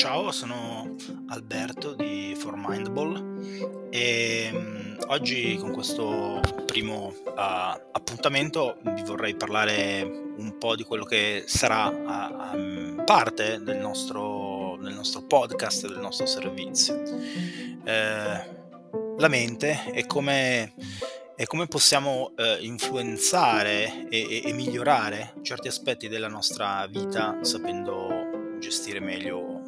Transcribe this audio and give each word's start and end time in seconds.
Ciao, 0.00 0.32
sono 0.32 0.96
Alberto 1.28 1.92
di 1.92 2.34
For 2.34 2.54
Mindball 2.56 3.90
e 3.90 4.48
mm, 4.50 4.96
oggi 5.08 5.56
con 5.56 5.72
questo 5.72 6.40
primo 6.64 7.08
uh, 7.08 7.32
appuntamento 7.34 8.78
vi 8.80 9.02
vorrei 9.02 9.34
parlare 9.34 10.00
un 10.38 10.56
po' 10.58 10.74
di 10.74 10.84
quello 10.84 11.04
che 11.04 11.44
sarà 11.46 11.88
uh, 11.88 12.56
um, 12.56 13.02
parte 13.04 13.62
del 13.62 13.76
nostro, 13.76 14.78
del 14.80 14.94
nostro, 14.94 15.20
podcast, 15.26 15.86
del 15.86 16.00
nostro 16.00 16.24
servizio. 16.24 17.02
Eh, 17.84 18.58
la 19.18 19.28
mente 19.28 19.84
è 19.92 20.06
come 20.06 20.72
e 21.36 21.44
come 21.44 21.66
possiamo 21.66 22.32
eh, 22.36 22.56
influenzare 22.62 24.08
e, 24.08 24.42
e, 24.46 24.52
migliorare 24.52 25.34
certi 25.42 25.68
aspetti 25.68 26.08
della 26.08 26.28
nostra 26.28 26.86
vita 26.86 27.38
sapendo 27.42 28.58
gestire 28.58 29.00
meglio 29.00 29.59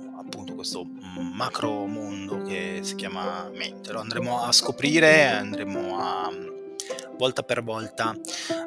appunto 0.42 0.54
questo 0.54 0.84
macro 0.84 1.86
mondo 1.86 2.42
che 2.42 2.80
si 2.82 2.96
chiama 2.96 3.48
mente. 3.54 3.92
Lo 3.92 4.00
andremo 4.00 4.42
a 4.42 4.50
scoprire, 4.50 5.28
andremo 5.28 5.98
a 5.98 6.30
volta 7.16 7.42
per 7.42 7.62
volta 7.62 8.14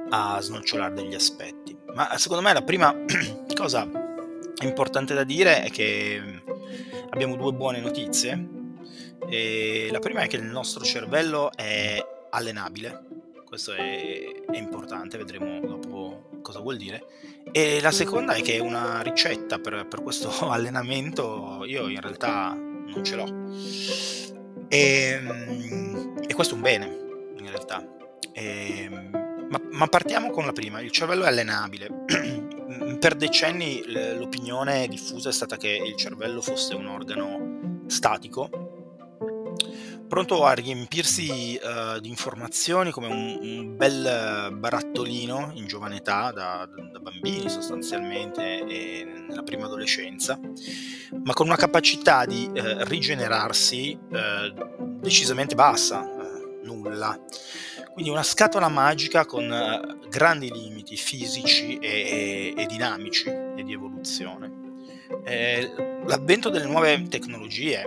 a 0.09 0.39
snocciolare 0.39 0.93
degli 0.93 1.13
aspetti. 1.13 1.77
Ma 1.93 2.17
secondo 2.17 2.43
me 2.43 2.53
la 2.53 2.61
prima 2.61 2.95
cosa 3.53 3.87
importante 4.61 5.13
da 5.13 5.23
dire 5.23 5.63
è 5.63 5.69
che 5.69 6.41
abbiamo 7.09 7.35
due 7.35 7.51
buone 7.51 7.81
notizie. 7.81 8.53
E 9.27 9.89
la 9.91 9.99
prima 9.99 10.21
è 10.21 10.27
che 10.27 10.37
il 10.37 10.43
nostro 10.43 10.83
cervello 10.83 11.51
è 11.55 12.03
allenabile, 12.29 13.05
questo 13.43 13.73
è, 13.73 14.43
è, 14.51 14.57
importante, 14.57 15.17
vedremo 15.17 15.59
dopo 15.65 16.29
cosa 16.41 16.59
vuol 16.59 16.77
dire. 16.77 17.03
E 17.57 17.79
la 17.79 17.91
seconda 17.91 18.33
è 18.33 18.41
che 18.41 18.59
una 18.59 18.99
ricetta 19.01 19.59
per, 19.59 19.87
per 19.87 20.03
questo 20.03 20.29
allenamento 20.51 21.63
io 21.65 21.87
in 21.87 22.01
realtà 22.01 22.53
non 22.53 23.01
ce 23.01 23.15
l'ho. 23.15 24.67
E, 24.67 25.21
e 26.27 26.33
questo 26.33 26.53
è 26.53 26.57
un 26.57 26.61
bene, 26.61 26.85
in 27.37 27.47
realtà. 27.47 27.81
E, 28.33 28.89
ma, 28.91 29.61
ma 29.71 29.87
partiamo 29.87 30.31
con 30.31 30.45
la 30.45 30.51
prima, 30.51 30.81
il 30.81 30.91
cervello 30.91 31.23
è 31.23 31.27
allenabile. 31.27 32.03
per 32.99 33.15
decenni 33.15 33.83
l'opinione 33.87 34.85
diffusa 34.89 35.29
è 35.29 35.31
stata 35.31 35.55
che 35.55 35.69
il 35.69 35.95
cervello 35.95 36.41
fosse 36.41 36.75
un 36.75 36.87
organo 36.87 37.83
statico 37.87 38.64
pronto 40.15 40.45
a 40.45 40.53
riempirsi 40.53 41.59
uh, 41.61 41.99
di 41.99 42.07
informazioni 42.07 42.89
come 42.89 43.07
un, 43.07 43.37
un, 43.41 43.75
bel 43.75 44.49
barattolino 44.53 45.51
in 45.55 45.67
giovane 45.67 45.97
età, 45.97 46.31
da, 46.31 46.65
da, 46.89 46.99
bambini 46.99 47.49
sostanzialmente 47.49 48.65
e 48.65 49.25
nella 49.27 49.43
prima 49.43 49.65
adolescenza, 49.65 50.39
ma 51.21 51.33
con 51.33 51.47
una 51.47 51.57
capacità 51.57 52.25
di 52.25 52.49
uh, 52.49 52.85
rigenerarsi 52.85 53.99
uh, 53.99 54.99
decisamente 55.01 55.53
bassa, 55.53 56.09
nulla. 56.63 57.19
Quindi 57.91 58.09
una 58.09 58.23
scatola 58.23 58.69
magica 58.69 59.25
con 59.25 59.99
grandi 60.07 60.49
limiti 60.49 60.95
fisici 60.95 61.77
e, 61.77 61.89
e, 61.89 62.53
e 62.55 62.65
dinamici 62.67 63.27
e 63.27 63.63
di 63.65 63.73
evoluzione. 63.73 64.63
Eh, 65.25 65.73
l'avvento 66.05 66.49
delle 66.49 66.67
nuove 66.67 67.05
tecnologie 67.09 67.83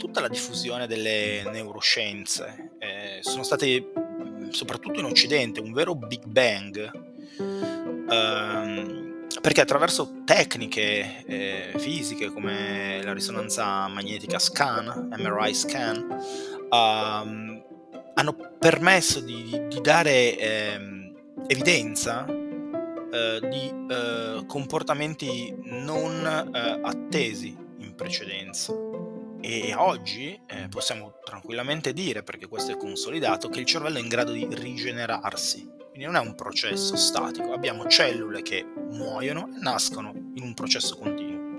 tutta 0.00 0.22
la 0.22 0.28
diffusione 0.28 0.86
delle 0.86 1.42
neuroscienze. 1.52 2.72
Eh, 2.78 3.18
sono 3.20 3.42
state, 3.42 3.92
soprattutto 4.48 4.98
in 4.98 5.04
Occidente, 5.04 5.60
un 5.60 5.74
vero 5.74 5.94
Big 5.94 6.24
Bang, 6.24 6.90
ehm, 8.08 9.26
perché 9.42 9.60
attraverso 9.60 10.22
tecniche 10.24 11.24
eh, 11.26 11.72
fisiche 11.76 12.30
come 12.30 13.02
la 13.04 13.12
risonanza 13.12 13.86
magnetica 13.88 14.38
scan, 14.38 15.10
MRI 15.18 15.54
scan, 15.54 16.18
ehm, 16.70 17.64
hanno 18.14 18.36
permesso 18.58 19.20
di, 19.20 19.66
di 19.68 19.80
dare 19.82 20.38
ehm, 20.38 21.14
evidenza 21.46 22.26
eh, 22.26 23.40
di 23.50 23.72
eh, 23.90 24.44
comportamenti 24.46 25.54
non 25.64 26.24
eh, 26.54 26.80
attesi 26.82 27.54
in 27.78 27.94
precedenza. 27.94 28.89
E 29.40 29.74
oggi 29.74 30.38
eh, 30.46 30.68
possiamo 30.68 31.14
tranquillamente 31.24 31.92
dire, 31.92 32.22
perché 32.22 32.46
questo 32.46 32.72
è 32.72 32.76
consolidato, 32.76 33.48
che 33.48 33.60
il 33.60 33.66
cervello 33.66 33.98
è 33.98 34.00
in 34.00 34.08
grado 34.08 34.32
di 34.32 34.46
rigenerarsi. 34.50 35.68
Quindi 35.88 36.04
non 36.04 36.16
è 36.16 36.20
un 36.20 36.34
processo 36.34 36.96
statico, 36.96 37.52
abbiamo 37.52 37.86
cellule 37.86 38.42
che 38.42 38.64
muoiono 38.90 39.48
e 39.54 39.60
nascono 39.60 40.12
in 40.34 40.42
un 40.42 40.54
processo 40.54 40.96
continuo. 40.96 41.58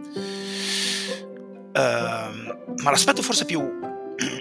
Uh, 1.73 2.81
ma 2.81 2.89
l'aspetto 2.89 3.21
forse 3.21 3.45
più 3.45 3.79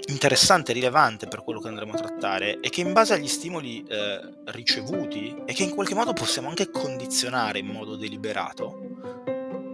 interessante 0.07 0.71
e 0.71 0.73
rilevante 0.75 1.27
per 1.27 1.43
quello 1.43 1.59
che 1.59 1.67
andremo 1.67 1.93
a 1.93 1.97
trattare 1.97 2.59
è 2.59 2.69
che 2.69 2.81
in 2.81 2.93
base 2.93 3.13
agli 3.13 3.27
stimoli 3.27 3.83
eh, 3.87 4.19
ricevuti 4.45 5.35
e 5.45 5.53
che 5.53 5.63
in 5.63 5.71
qualche 5.71 5.95
modo 5.95 6.13
possiamo 6.13 6.49
anche 6.49 6.69
condizionare 6.69 7.59
in 7.59 7.67
modo 7.67 7.95
deliberato, 7.95 9.23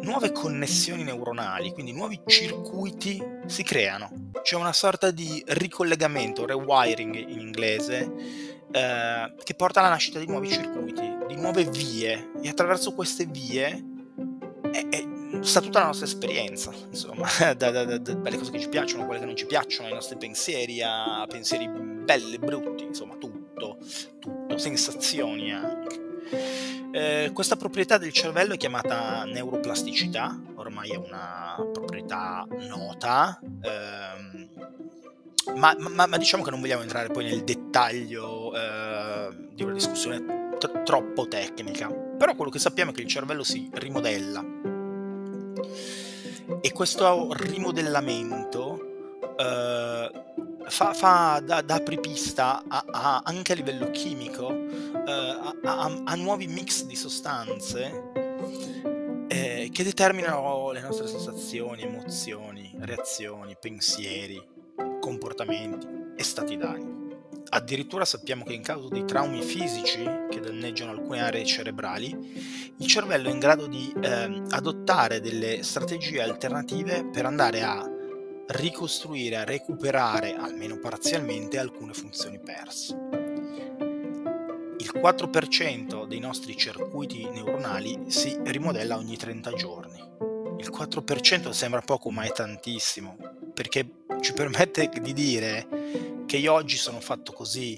nuove 0.08 0.32
connessioni 0.32 1.04
neuronali, 1.04 1.74
quindi 1.74 1.92
nuovi 1.92 2.22
circuiti 2.26 3.22
si 3.46 3.64
creano. 3.64 4.32
C'è 4.42 4.56
una 4.56 4.72
sorta 4.72 5.12
di 5.12 5.44
ricollegamento, 5.48 6.46
rewiring 6.46 7.14
in 7.14 7.40
inglese, 7.40 8.10
eh, 8.72 9.34
che 9.44 9.54
porta 9.54 9.82
alla 9.82 9.90
nascita 9.90 10.18
di 10.20 10.26
nuovi 10.26 10.50
circuiti, 10.50 11.02
di 11.28 11.36
nuove 11.36 11.66
vie 11.66 12.32
e 12.42 12.48
attraverso 12.48 12.94
queste 12.94 13.26
vie 13.26 13.84
è, 14.72 14.88
è, 14.88 15.08
sta 15.42 15.60
tutta 15.60 15.80
la 15.80 15.88
nostra 15.88 16.06
esperienza, 16.06 16.72
insomma, 16.90 17.28
da, 17.58 17.70
da, 17.70 17.84
da, 17.84 17.98
dalle 17.98 18.38
cose 18.38 18.52
che 18.52 18.60
ci 18.60 18.70
piacciono, 18.70 19.06
quelle 19.06 19.20
che 19.20 19.26
non 19.26 19.36
ci 19.36 19.46
piacciono, 19.46 19.90
ai 19.90 19.94
nostri 19.94 20.16
pensieri, 20.16 20.82
a 20.82 21.26
pensieri 21.28 21.68
belli, 21.68 22.38
brutti, 22.38 22.86
insomma, 22.86 23.16
tutto, 23.18 23.78
tutto, 24.20 24.58
sensazioni 24.58 25.52
anche. 25.52 26.77
Eh, 26.92 27.32
questa 27.34 27.56
proprietà 27.58 27.98
del 27.98 28.12
cervello 28.12 28.54
è 28.54 28.58
chiamata 28.58 29.24
neuroplasticità, 29.26 30.40
ormai 30.56 30.92
è 30.92 30.96
una 30.96 31.56
proprietà 31.72 32.46
nota, 32.70 33.40
ehm, 33.62 34.50
ma, 35.56 35.76
ma, 35.78 36.06
ma, 36.08 36.18
diciamo 36.18 36.44
che 36.44 36.50
non 36.50 36.60
vogliamo 36.60 36.82
entrare 36.82 37.10
poi 37.10 37.26
nel 37.26 37.44
dettaglio 37.44 38.54
eh, 38.56 39.30
di 39.54 39.64
una 39.64 39.74
discussione 39.74 40.56
t- 40.58 40.84
troppo 40.84 41.28
tecnica, 41.28 41.90
però 41.90 42.36
quello 42.36 42.52
che 42.52 42.60
sappiamo 42.60 42.92
è 42.92 42.94
che 42.94 43.02
il 43.02 43.08
cervello 43.08 43.44
si 43.44 43.70
rimodella. 43.74 44.44
E 46.62 46.72
questo 46.72 47.34
rimodellamento 47.34 49.10
eh, 49.38 50.12
fa, 50.66 50.94
fa 50.94 51.42
da, 51.44 51.62
da, 51.62 51.76
apripista 51.76 52.64
a, 52.68 52.86
a, 52.90 53.22
anche 53.24 53.54
a 53.54 53.56
livello 53.56 53.92
chimico 53.92 54.66
eh, 55.08 55.56
a, 55.64 56.02
a, 56.04 56.16
nuovi 56.16 56.48
mix 56.48 56.84
di 56.84 56.96
sostanze 56.96 58.12
eh, 59.30 59.70
che 59.72 59.84
determinano 59.84 60.72
le 60.72 60.82
nostre 60.82 61.08
sensazioni, 61.08 61.84
emozioni, 61.84 62.76
reazioni, 62.80 63.56
pensieri, 63.58 64.46
comportamenti 65.00 65.88
e 66.16 66.24
stati 66.24 66.58
d'animo. 66.58 66.96
Addirittura 67.50 68.04
sappiamo 68.04 68.44
che 68.44 68.54
in 68.54 68.62
caso 68.62 68.90
di 68.90 69.06
traumi 69.06 69.42
fisici 69.42 70.04
che 70.30 70.42
danneggiano 70.42 70.92
alcune 70.92 71.22
aree 71.22 71.46
cerebrali, 71.46 72.74
il 72.78 72.88
cervello 72.88 73.30
è 73.30 73.32
in 73.32 73.40
grado 73.40 73.68
di 73.68 73.94
eh, 74.02 74.44
adottare 74.50 75.22
delle 75.22 75.64
strategie 75.64 76.22
alternative 76.22 77.06
per 77.06 77.26
andare 77.26 77.64
a 77.64 77.90
ricostruire, 78.48 79.38
a 79.38 79.44
recuperare, 79.46 80.36
almeno 80.36 80.78
parzialmente, 80.80 81.58
alcune 81.58 81.94
funzioni 81.94 82.40
perse. 82.40 83.27
Il 84.88 85.02
4% 85.02 86.06
dei 86.06 86.20
nostri 86.20 86.56
circuiti 86.56 87.28
neuronali 87.30 88.06
si 88.08 88.40
rimodella 88.42 88.96
ogni 88.96 89.18
30 89.18 89.52
giorni. 89.52 90.02
Il 90.60 90.72
4% 90.72 91.50
sembra 91.50 91.82
poco, 91.82 92.10
ma 92.10 92.22
è 92.24 92.32
tantissimo, 92.32 93.18
perché 93.54 94.06
ci 94.22 94.32
permette 94.32 94.90
di 95.02 95.12
dire 95.12 95.68
che 96.26 96.38
io 96.38 96.54
oggi 96.54 96.78
sono 96.78 97.02
fatto 97.02 97.34
così, 97.34 97.78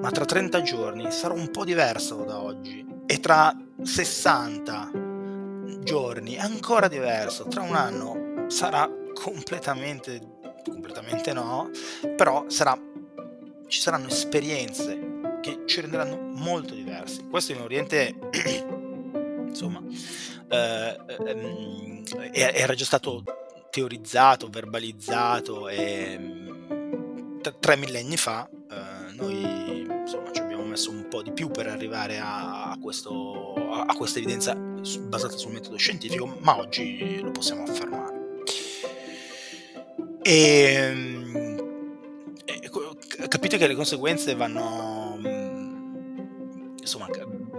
ma 0.00 0.12
tra 0.12 0.24
30 0.24 0.62
giorni 0.62 1.10
sarò 1.10 1.34
un 1.34 1.50
po' 1.50 1.64
diverso 1.64 2.22
da 2.22 2.40
oggi 2.40 2.86
e 3.04 3.18
tra 3.18 3.52
60 3.82 4.90
giorni 5.80 6.38
ancora 6.38 6.86
diverso, 6.86 7.48
tra 7.48 7.62
un 7.62 7.74
anno 7.74 8.44
sarà 8.46 8.88
completamente, 9.12 10.20
completamente 10.62 11.32
no, 11.32 11.68
però 12.16 12.44
sarà, 12.46 12.80
ci 13.66 13.80
saranno 13.80 14.06
esperienze 14.06 15.13
che 15.44 15.64
ci 15.66 15.82
renderanno 15.82 16.16
molto 16.16 16.72
diversi. 16.72 17.26
Questo 17.28 17.52
in 17.52 17.60
Oriente, 17.60 18.14
insomma, 19.46 19.82
eh, 20.48 20.96
ehm, 21.26 22.02
era 22.32 22.72
già 22.72 22.86
stato 22.86 23.22
teorizzato, 23.68 24.48
verbalizzato 24.48 25.68
e 25.68 26.16
mm, 26.18 27.40
t- 27.42 27.58
tre 27.58 27.76
millenni 27.76 28.16
fa 28.16 28.48
eh, 28.48 29.12
noi 29.12 29.80
insomma 29.80 30.32
ci 30.32 30.40
abbiamo 30.40 30.64
messo 30.64 30.90
un 30.90 31.08
po' 31.08 31.22
di 31.22 31.32
più 31.32 31.50
per 31.50 31.66
arrivare 31.66 32.18
a, 32.22 32.78
questo, 32.80 33.52
a, 33.52 33.94
questa 33.94 34.20
evidenza 34.20 34.54
basata 34.54 35.36
sul 35.36 35.52
metodo 35.52 35.76
scientifico, 35.76 36.38
ma 36.40 36.56
oggi 36.56 37.20
lo 37.20 37.32
possiamo 37.32 37.64
affermare. 37.64 38.12
E, 40.22 40.94
e 42.46 43.28
capite 43.28 43.58
che 43.58 43.66
le 43.66 43.74
conseguenze 43.74 44.34
vanno 44.34 44.93
insomma 46.94 47.08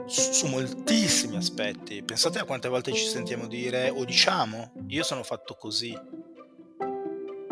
su, 0.05 0.47
moltissimi 0.47 1.35
aspetti. 1.35 2.01
Pensate 2.03 2.39
a 2.39 2.45
quante 2.45 2.69
volte 2.69 2.93
ci 2.93 3.05
sentiamo 3.05 3.47
dire 3.47 3.89
o 3.89 4.05
diciamo 4.05 4.71
io 4.87 5.03
sono 5.03 5.23
fatto 5.23 5.55
così. 5.55 5.97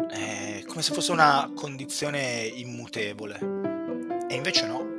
È 0.09 0.63
come 0.65 0.81
se 0.81 0.93
fosse 0.93 1.11
una 1.11 1.51
condizione 1.55 2.43
immutevole. 2.43 3.39
E 4.29 4.35
invece 4.35 4.65
no. 4.65 4.91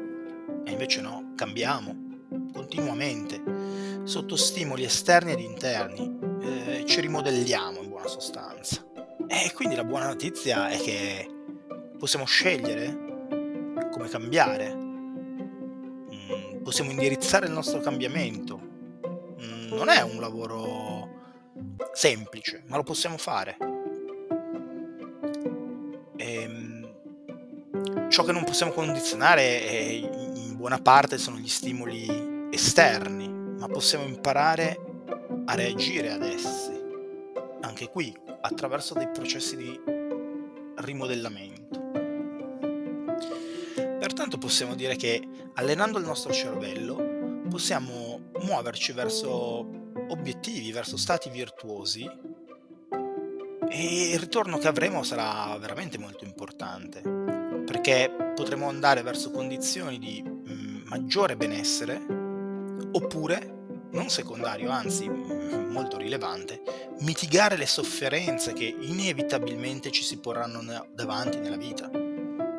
E 0.65 0.71
invece 0.71 1.01
no, 1.01 1.33
cambiamo 1.37 2.03
continuamente 2.53 3.43
sotto 4.05 4.37
stimoli 4.37 4.85
esterni 4.85 5.33
ed 5.33 5.41
interni. 5.41 6.19
Eh, 6.43 6.85
ci 6.87 7.01
rimodelliamo 7.01 7.81
in 7.81 7.89
buona 7.89 8.09
sostanza. 8.09 8.85
E 9.27 9.53
quindi 9.55 9.75
la 9.75 9.85
buona 9.85 10.07
notizia 10.07 10.69
è 10.69 10.79
che 10.79 11.29
possiamo 11.99 12.27
scegliere 12.27 13.03
come 13.91 14.09
cambiare 14.09 14.84
possiamo 16.65 16.91
indirizzare 16.91 17.47
il 17.47 17.53
nostro 17.53 17.79
cambiamento. 17.81 18.59
Mm, 18.59 19.69
non 19.69 19.91
è 19.91 20.01
un 20.01 20.19
lavoro 20.19 21.23
semplice, 21.93 22.65
ma 22.67 22.77
lo 22.77 22.83
possiamo 22.83 23.19
fare. 23.19 23.57
E, 26.17 26.35
ehm, 26.35 28.09
ciò 28.09 28.25
che 28.25 28.33
non 28.33 28.45
possiamo 28.45 28.73
condizionare 28.73 29.63
è, 29.63 29.81
in 29.93 30.57
buona 30.57 30.79
parte 30.79 31.19
sono 31.19 31.37
gli 31.37 31.49
stimoli 31.49 32.49
esterni, 32.51 33.29
ma 33.29 33.69
possiamo 33.69 34.05
imparare 34.05 34.81
a 35.45 35.55
reagire 35.55 36.11
ad 36.11 36.23
essi, 36.23 36.73
anche 37.61 37.89
qui 37.89 38.17
attraverso 38.41 38.95
dei 38.95 39.11
processi 39.13 39.57
di 39.57 39.81
rimodellamento. 40.77 42.04
Pertanto 44.15 44.39
possiamo 44.39 44.77
dire 44.77 44.95
che 44.95 45.29
allenando 45.55 45.99
il 45.99 46.05
nostro 46.05 46.33
cervello 46.33 47.43
possiamo 47.51 48.31
muoverci 48.43 48.93
verso 48.93 49.69
obiettivi, 50.07 50.71
verso 50.71 50.97
stati 50.97 51.31
virtuosi 51.31 52.09
e 53.69 54.11
il 54.13 54.19
ritorno 54.21 54.59
che 54.59 54.69
avremo 54.69 55.03
sarà 55.03 55.59
veramente 55.59 55.99
molto 55.99 56.25
importante 56.25 57.01
perché 57.67 58.33
potremo 58.37 58.69
andare 58.69 59.03
verso 59.03 59.33
condizioni 59.33 59.99
di 59.99 60.23
mm, 60.23 60.83
maggiore 60.85 61.37
benessere 61.37 62.01
oppure, 62.93 63.89
non 63.91 64.11
secondario, 64.11 64.71
anzi 64.71 65.09
mm, 65.09 65.73
molto 65.73 65.97
rilevante, 65.97 66.63
mitigare 67.01 67.57
le 67.57 67.67
sofferenze 67.67 68.53
che 68.53 68.77
inevitabilmente 68.79 69.91
ci 69.91 70.05
si 70.05 70.21
porranno 70.21 70.87
davanti 70.95 71.41
nella 71.41 71.57
vita. 71.57 71.91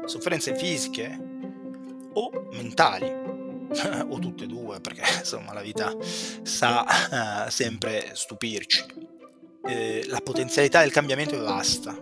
Sofferenze 0.05 0.53
fisiche, 0.53 1.33
o 2.15 2.47
mentali, 2.51 3.07
o 4.09 4.19
tutte 4.19 4.43
e 4.43 4.47
due, 4.47 4.79
perché 4.79 5.03
insomma 5.19 5.53
la 5.53 5.61
vita 5.61 5.95
sa 6.43 6.85
uh, 7.45 7.49
sempre 7.49 8.11
stupirci. 8.13 9.13
Eh, 9.67 10.05
la 10.07 10.19
potenzialità 10.23 10.81
del 10.81 10.91
cambiamento 10.91 11.35
è 11.35 11.39
vasta, 11.39 11.97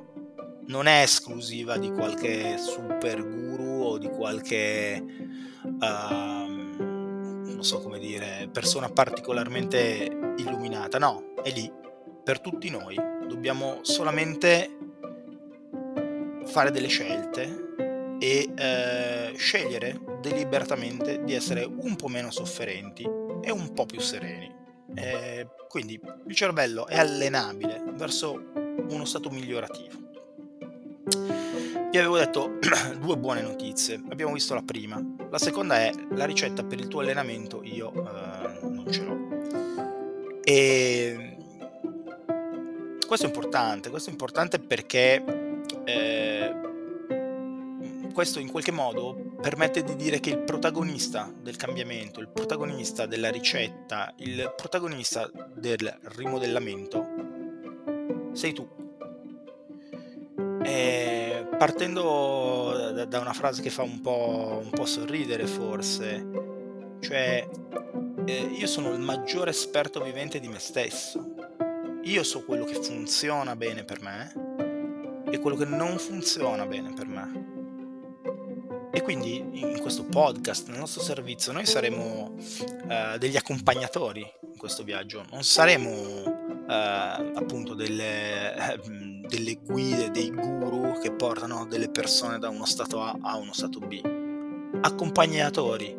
non 0.68 0.86
è 0.86 1.01
esclusiva 1.01 1.77
di 1.77 1.92
qualche 1.92 2.57
super 2.57 3.25
guru 3.25 3.83
o 3.83 3.98
di 3.98 4.10
qualche, 4.10 5.01
uh, 5.63 6.48
non 6.50 7.59
so 7.62 7.80
come 7.80 8.00
dire, 8.00 8.50
persona 8.51 8.89
particolarmente 8.89 10.36
illuminata, 10.38 10.98
no, 10.98 11.33
è 11.42 11.51
lì. 11.51 11.71
Per 12.24 12.39
tutti 12.39 12.69
noi, 12.69 12.95
dobbiamo 13.27 13.80
solamente 13.81 14.77
fare 16.45 16.71
delle 16.71 16.88
scelte 16.88 17.82
e 18.24 18.50
eh, 18.56 19.34
scegliere 19.36 20.00
deliberatamente 20.22 21.25
di 21.25 21.34
essere 21.34 21.66
un 21.66 21.98
po' 21.98 22.08
meno 22.08 22.31
sofferenti 22.31 23.04
e 23.42 23.52
un 23.52 23.74
po' 23.74 23.86
più 23.86 24.00
sereni. 24.00 24.50
Eh, 24.96 25.46
quindi 25.68 26.00
il 26.28 26.34
cervello 26.34 26.88
è 26.88 26.98
allenabile 26.98 27.84
verso 27.96 28.42
uno 28.88 29.04
stato 29.04 29.30
migliorativo. 29.30 30.00
Vi 31.92 31.98
avevo 31.98 32.18
detto 32.18 32.60
due 32.98 33.18
buone 33.18 33.42
notizie, 33.42 34.02
abbiamo 34.10 34.31
visto 34.31 34.54
la 34.54 34.64
prima, 34.64 35.04
la 35.30 35.38
seconda 35.38 35.81
è 35.81 35.92
la 36.12 36.24
ricetta 36.24 36.64
per 36.64 36.80
il 36.80 36.88
tuo 36.88 37.02
allenamento 37.02 37.62
io 37.62 37.92
eh, 37.92 38.60
non 38.62 38.86
ce 38.90 39.04
l'ho. 39.04 40.42
E 40.46 41.36
questo 43.06 43.26
è 43.26 43.30
importante, 43.30 43.90
questo 43.90 44.08
è 44.08 44.14
importante 44.14 44.60
perché 44.60 45.62
eh, 45.84 46.32
questo 48.13 48.39
in 48.39 48.50
qualche 48.50 48.71
modo 48.71 49.33
permette 49.42 49.83
di 49.83 49.98
dire 49.98 50.21
che 50.21 50.30
il 50.30 50.39
protagonista 50.39 51.30
del 51.36 51.57
cambiamento, 51.57 52.21
il 52.21 52.30
protagonista 52.30 53.06
della 53.06 53.30
ricetta, 53.30 54.13
il 54.18 54.54
protagonista 54.56 55.30
del 55.54 56.00
rimodellamento 56.15 57.31
sei 58.31 58.54
tu. 58.54 58.68
E 60.63 61.48
partendo 61.57 63.06
da 63.07 63.19
una 63.19 63.33
frase 63.33 63.62
che 63.62 63.69
fa 63.69 63.83
un 63.83 64.00
po', 64.01 64.62
un 64.63 64.69
po 64.69 64.86
sorridere 64.86 65.45
forse, 65.45 66.25
cioè 67.00 67.48
eh, 68.25 68.50
io 68.57 68.68
sono 68.68 68.92
il 68.92 69.00
maggiore 69.00 69.50
esperto 69.50 70.01
vivente 70.01 70.39
di 70.39 70.48
me 70.48 70.59
stesso. 70.59 71.36
Io 72.04 72.24
so 72.24 72.44
quello 72.44 72.66
che 72.66 72.75
funziona 72.75 73.56
bene 73.56 73.83
per 73.83 74.01
me 74.01 75.25
e 75.30 75.39
quello 75.39 75.56
che 75.56 75.66
non 75.66 75.98
funziona 75.98 76.66
bene 76.66 76.94
per 76.94 77.07
me. 77.07 77.43
E 78.95 79.01
quindi 79.01 79.38
in 79.54 79.80
questo 79.81 80.04
podcast, 80.04 80.69
nel 80.69 80.78
nostro 80.78 81.01
servizio, 81.01 81.51
noi 81.51 81.66
saremo 81.66 82.36
eh, 82.88 83.18
degli 83.18 83.36
accompagnatori 83.36 84.19
in 84.19 84.56
questo 84.56 84.84
viaggio, 84.84 85.25
non 85.31 85.44
saremo 85.44 85.90
eh, 85.90 87.31
appunto 87.34 87.74
delle, 87.74 88.54
eh, 88.54 88.80
delle, 89.28 89.56
guide, 89.56 90.12
dei 90.12 90.30
guru 90.30 91.00
che 91.00 91.12
portano 91.12 91.66
delle 91.66 91.90
persone 91.90 92.38
da 92.38 92.50
uno 92.50 92.66
stato 92.66 93.01
A 93.01 93.18
a 93.19 93.38
uno 93.38 93.51
stato 93.51 93.80
B. 93.80 94.00
Accompagnatori. 94.81 95.98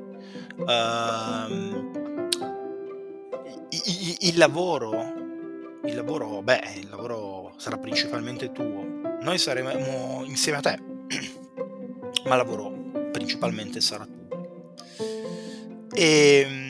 Ehm, 0.64 1.90
il, 3.70 4.16
il 4.20 4.38
lavoro, 4.38 4.92
il 5.84 5.96
lavoro, 5.96 6.42
beh, 6.42 6.74
il 6.76 6.88
lavoro 6.88 7.54
sarà 7.56 7.76
principalmente 7.76 8.52
tuo. 8.52 8.86
Noi 9.20 9.38
saremo 9.38 10.22
insieme 10.26 10.58
a 10.58 10.60
te, 10.60 10.78
ma 12.26 12.36
lavoro 12.36 12.82
principalmente 13.14 13.80
sarà 13.80 14.04
tu. 14.04 14.26
E 15.94 16.44
ehm, 16.44 16.63